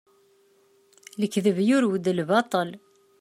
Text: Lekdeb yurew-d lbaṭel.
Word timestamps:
Lekdeb 1.19 1.57
yurew-d 1.67 2.05
lbaṭel. 2.17 2.69